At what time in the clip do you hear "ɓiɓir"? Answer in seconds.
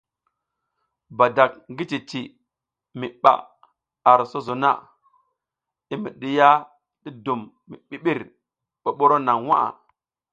7.89-8.19